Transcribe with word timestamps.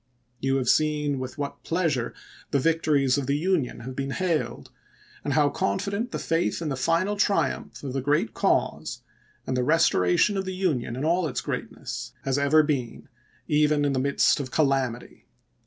You 0.39 0.55
have 0.55 0.67
seen 0.67 1.19
with 1.19 1.37
what 1.37 1.61
pleasure 1.63 2.15
the 2.49 2.57
victories 2.57 3.19
of 3.19 3.27
the 3.27 3.37
Union 3.37 3.81
have 3.81 3.95
been 3.95 4.09
hailed, 4.09 4.71
and 5.23 5.33
how 5.35 5.49
confident 5.49 6.09
the 6.09 6.17
faith 6.17 6.59
in 6.59 6.69
the 6.69 6.75
final 6.75 7.15
triumph 7.15 7.83
of 7.83 7.93
the 7.93 8.01
great 8.01 8.33
cause 8.33 9.03
and 9.45 9.55
the 9.55 9.63
restoration 9.63 10.37
of 10.37 10.45
the 10.45 10.55
Union 10.55 10.95
in 10.95 11.05
all 11.05 11.27
its 11.27 11.39
greatness 11.39 12.13
has 12.23 12.39
ever 12.39 12.63
been, 12.63 13.09
even 13.47 13.85
in 13.85 13.93
the 13.93 13.99
midst 13.99 14.39
of 14.39 14.49
calamity." 14.49 15.27